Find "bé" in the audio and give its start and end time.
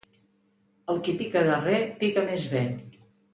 2.55-2.65